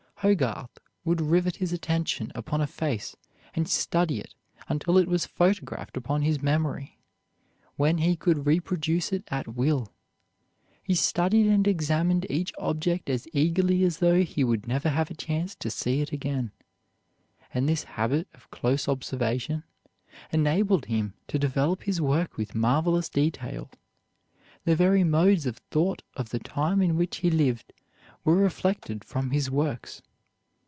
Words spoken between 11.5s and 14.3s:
examined each object as eagerly as though